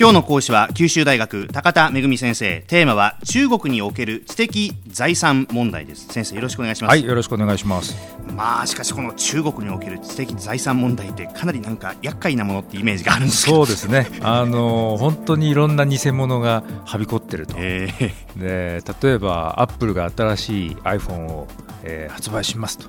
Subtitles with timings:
[0.00, 2.62] 今日の講師は九州大学高田恵先生。
[2.68, 6.06] テーマは中国における知的財産問題です。
[6.06, 6.90] 先生よろしくお願いします。
[6.90, 7.96] はいよろしくお願いします。
[8.36, 14.06] まあしかしこの中国における知的財産問題ってかなりなんか厄介なものってイメージがあるんですそうですね。
[14.22, 21.48] あの本当にいろんな偽物がはびこってると、えー、で例えばアップルが新しい iPhone を、
[21.82, 22.86] えー、発売しますと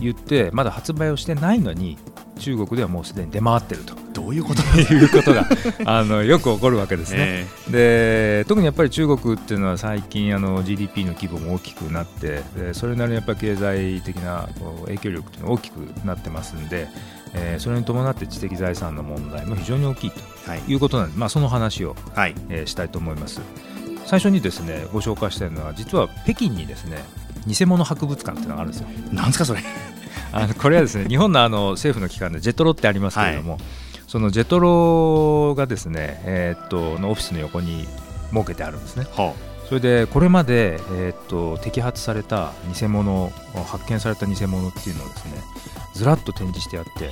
[0.00, 1.98] 言ってまだ発売をしてないのに
[2.38, 3.94] 中国ではもうすでに出回ってると。
[4.12, 4.62] どういうこと？
[4.80, 5.46] いうことが
[5.84, 7.72] あのよく起こるわけですね、えー、
[8.40, 14.48] で特にやっぱり中国っていうのは最近あの GDP の規模も大きくなってでそれなりにやっぱり経済的な
[14.86, 16.88] 影響力っていうのは大きくなってますんで、
[17.34, 20.20] えー、それに伴って知的財産の問題も非常に大きいと
[20.70, 20.74] い。
[20.74, 22.34] うことなんで、はい、まあ、その話を、はい。
[22.48, 23.40] えー、したいと思います。
[24.06, 27.02] 最初にですねご紹介したいのは実は北京にですね
[27.46, 28.88] 偽物博物館っていうのがあるんですよ。
[29.12, 29.60] なんですかそれ
[30.36, 33.62] あのこれはですね 日本のあの政府の機関でジェトロってありますけれども、はい、
[34.06, 37.86] そのジェトロがですね、えー、っとのオフィスの横に
[38.32, 39.06] 設けてあるんですね。
[39.16, 43.32] はあ、それでこれまで、えー、っと摘発された偽物
[43.66, 45.32] 発見された偽物っていうのをですね
[45.96, 47.10] ずらっと展示してあって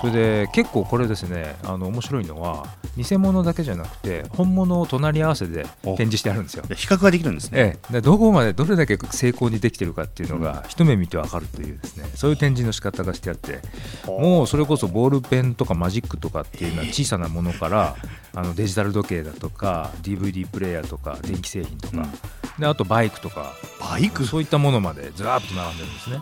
[0.00, 2.66] それで結構これですねあの面白いのは
[2.96, 6.64] 偽物だけじゃなくて本物を隣り合わせで展示してあるんですよ。
[6.74, 13.60] 比較ができるんですね、ええ、どこまでどれだけ成功にできてるかっていうのが一目見てわかるというですねそういう展示の仕方がしてあって
[14.06, 17.96] もうそれこそボールペンとかマジックとかっていうのは小さなものから
[18.34, 23.52] あのデジタル時計だとか DVD プレーヤーとか電気製品とか、うん、であとバイクとか。
[23.80, 24.24] バイク？
[24.24, 26.20] そういったものまでずらっと並んでるんですね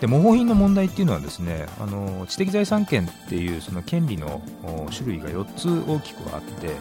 [0.00, 4.42] で模倣品の問題っていうのはですねあの知的財産権っていうその権利の
[4.96, 6.76] 種類が4つ大きくあって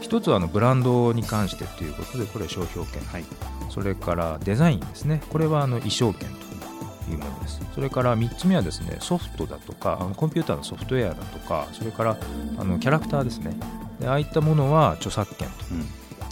[0.00, 3.24] 1つはあのブランドに関してということでこれは商標権、はい、
[3.70, 5.22] それからデザインですね。
[5.30, 7.60] これはあの衣装権というものです。
[7.74, 12.18] それから3つ目はですねソフトだとかあのコンピューターのソフトウェアだとかそれから
[12.58, 13.56] あのキャラクターですね。
[14.00, 15.54] でああいったものは著作権と、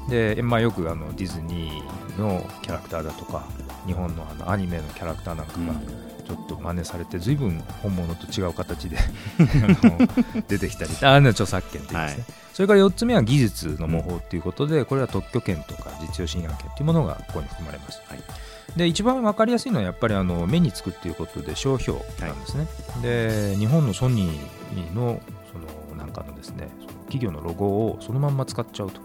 [0.04, 3.46] うん、で、まあ、よくあのディズニーのキャラクターだとか
[3.86, 8.96] 日本のあのアニメのキャラクターなんかが、うんちょっと真似されて随分本物と違う形で
[10.46, 10.90] 出てきたり。
[11.02, 18.22] あれは著作権って言いますね、はい、それから4つ目は技術の模倣ということでこれは特許権とか実用侵害権というものがここに含まれます、はい、
[18.76, 25.20] で一番分かりやすいのはやっぱりあの目につくっていうことで商標なんですね、はい、で日本のソニーの
[25.52, 29.00] そのなんかのですねその企業のロゴをそのまんま使っちゃうと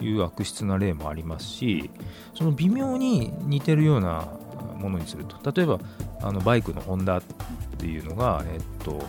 [0.00, 1.90] いう悪質な例もありますし
[2.34, 4.28] その微妙に似てるような
[4.82, 5.52] ものにすると。
[5.52, 5.78] 例えば
[6.20, 7.22] あのバイクのホンダっ
[7.78, 9.02] ていうのが、えっと、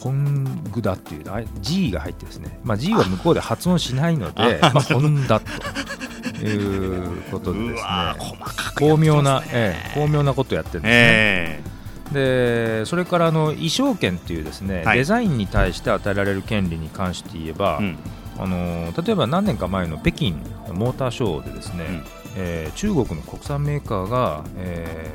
[0.00, 1.24] ホングダっていう
[1.60, 7.80] G が入ってですね、まあ、G は向こうで発音しないので、まあ、ホンダということでですね。
[8.76, 10.92] 巧妙な、ええ、巧妙なことやってるんですね。
[10.92, 11.78] えー
[12.12, 17.98] でそれからあの衣装権っていうですね、はい、デザインに対して与えられる権利に関して言えば、うん、
[18.38, 20.32] あの例えば何年か前の北京
[20.72, 22.04] モーターショーでですね、うん、
[22.40, 25.12] えー、中国の国産メーカーが、え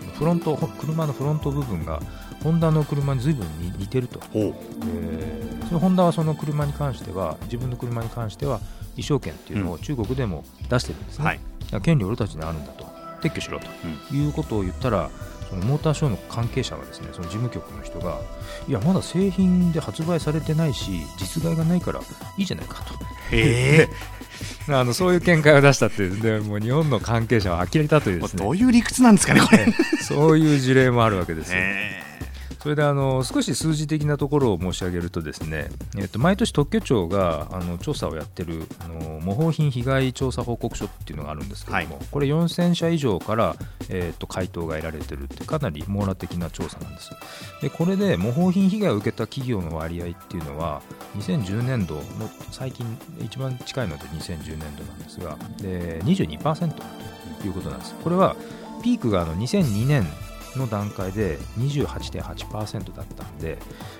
[0.00, 2.00] ー、フロント車のフロント部分が
[2.42, 8.58] ホンダの車に随分に似てると、えー、そのホンダはその車に関しては自分の車に関しては
[8.96, 11.40] 衣装権っていうのを中国でも出してるんですね、
[11.72, 12.84] うん、権利俺たちにあるんだと。
[13.22, 13.66] 撤去しろと。
[14.14, 15.10] いうことを言ったら、
[15.48, 18.18] そのモーターショーの関係者がですねその事務局の人が
[18.66, 22.00] いやまだ製品で発売されてないし実害がないから
[22.38, 22.94] いいじゃないかと。
[23.32, 23.88] へ
[24.74, 29.66] あのそういう見解を出したってでもう日本の関係者は呆れたというです、ね、どういう理屈なんですかねこれ。
[30.02, 31.58] そういう事例もあるわけですよ。
[32.64, 43.54] それであの少し数字的なところを申し上げるとですね、えっと、毎年特許庁があの調査をやってるあの模倣品被害調査報告書っていうのがあるんですけども、はい、これ4000社以上から、
[43.90, 47.10] えっと、回答が得られてるってかなり網羅的な調査なんです。
[47.60, 50.80] でこれで模倣品被害を受けた企業の割合っていうのは
[51.18, 52.02] 2010年度の
[52.50, 52.86] 最近
[53.22, 57.94] 一番近いので2010年度なんですがで22%ということなんです。
[58.02, 58.34] これは
[58.82, 60.06] ピークがあの2002年
[60.56, 63.58] の段階で28.8%だったんで、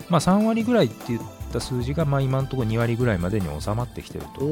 [0.09, 1.23] まあ、3割ぐらいって言っ
[1.53, 4.45] た数字が、まあ、今のところ2割ぐらいまでに収まってきてると、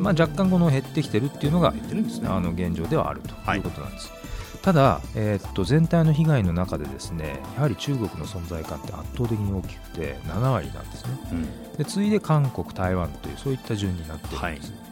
[0.00, 1.80] まあ、若干この減ってきてるっていうのが、ね、
[2.24, 4.08] あの現状ではあるということなんです。
[4.10, 4.18] はい
[4.62, 14.87] ただ、えー、っと全体の被害の中でですねやはり中国の存在感って圧倒的に大きくて7割なんですね、うん、で次いで韓国、台湾というそういった順になっているんです、はい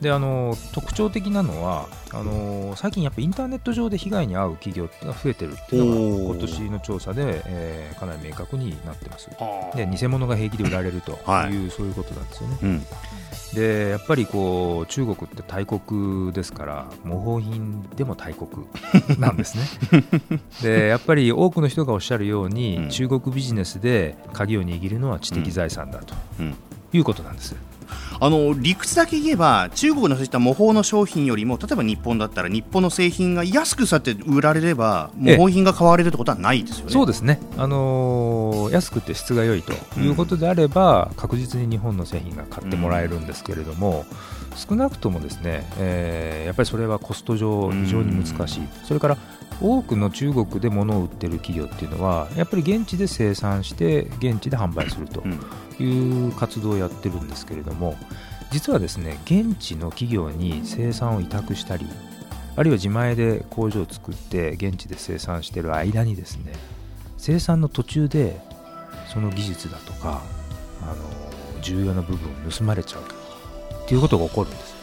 [0.00, 9.30] であの特徴的なのはあの最近やっぱインターネット上で被害に遭う企業が増えてるっていうのが今年の調査で、えー、かなり明確になってます。
[9.74, 12.82] で偽物が平気で売られるという、はい、そういうことなんですよね、うん、
[13.54, 18.66] でやっぱりこう中国って大国ですから模倣品でも大国
[19.18, 19.64] なんですね。
[20.62, 26.54] でやっぱり多くの人がおっしゃるように、うん、中国ビジネスで鍵を握るのは知的財産だと、うん。
[26.92, 27.56] いうことなんです。
[28.20, 36.92] あの理屈だけ言えば中国のそういった模倣の商品よりも例えば日本だったら日本の製品が安くさって売られれば模倣品が買われるってことはないですよね。
[36.92, 44.06] そうですね、あのー、安くて質が良いということであれば、うん、確実に日本の製品が買ってもらえるんですけれども、
[44.50, 49.18] うん、少なくともですね、えー、やっぱりそれはコスト上非常に難しい、うん、それから
[49.60, 55.22] 多くの中国で物を売ってる企業っていうのはやっぱり現地で生産して現地で販売すると
[55.82, 57.96] いう活動をやってるんですけれども
[58.50, 61.86] 実はですね現地の企業に生産を委託したり
[62.56, 66.52] あるいは自前で工場を作って現地で生産している間にですね
[67.18, 68.40] 生産の途中で
[69.12, 70.22] その技術だとか
[70.82, 74.76] あの重要な部分を盗まれちゃうっていうことが起こるんです。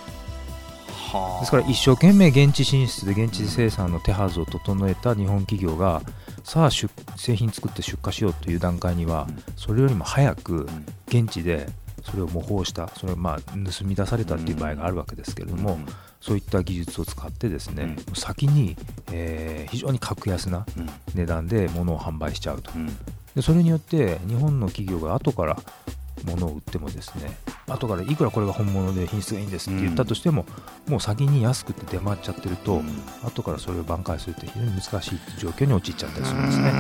[1.40, 6.02] ですから一生懸命現地進出で現地生産の手はずを整えた日本企業が
[6.44, 10.68] さあ製品作って出荷しようという段階にはそれよりも早く
[11.08, 11.68] 現地で
[12.04, 15.80] それを模倣したそれをまあ盗み出されたっていう場合があるわけですけれども
[16.20, 18.76] そういった技術を使ってですね先に
[19.12, 20.66] え非常に格安な
[21.16, 22.72] 値段で物を販売しちゃうと。
[23.36, 25.58] でそれによって日本の企業が後から
[26.26, 27.36] 物を売ってもですね
[27.68, 30.46] 後からいくらこれが本物で品質がいいんですって言ったとしても、
[30.88, 36.72] うん、もう先に安くて出回っちゃってると、うん、後からそれを挽回するって非常に難しい状況に陥っちゃったりするんですね。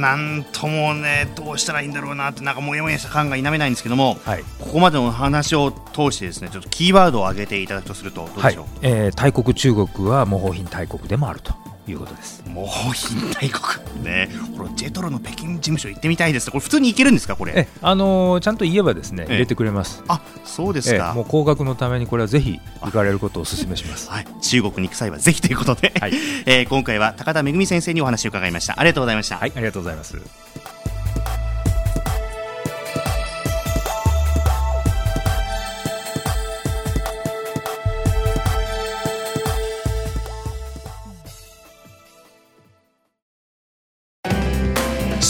[0.00, 12.44] なんともねどうしたらいいんだろうなってなんかもやもやした感が否めないんですけども、はい、ここまでの話を通してですねちょっとキーワードを挙げていただくとするとどうでしょう、はい、えー、大国中国は模倣品大国でもあるということです。
[12.46, 14.04] 模倣品大国。
[14.04, 14.28] ね。
[14.56, 16.50] これジェトロの北京事務所行ってみたいです。
[16.50, 17.34] これ普通に行けるんですか？
[17.36, 17.52] これ。
[17.56, 20.02] えあのー、ちゃんと言えばですね入れてくれます。
[20.08, 21.12] あそうですか。
[21.14, 24.10] もう高額のためにこれはぜひ行かれることをお勧めします。
[24.10, 24.26] はい。
[24.40, 26.12] 中国に行く際はぜひということで、はい、
[26.46, 28.78] えー、今回は高田恵先生にお話を伺いました。
[28.78, 29.38] ありがとうございました。
[29.38, 30.16] はいありがとうございます